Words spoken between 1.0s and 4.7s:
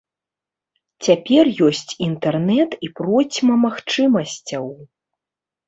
Цяпер ёсць інтэрнэт і процьма магчымасцяў.